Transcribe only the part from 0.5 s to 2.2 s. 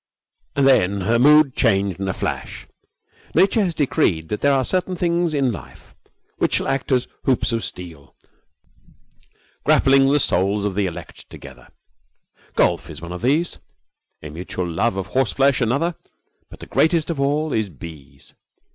And then her mood changed in a